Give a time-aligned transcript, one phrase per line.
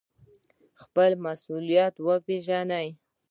[0.81, 2.89] خپل مسوولیت وپیژنئ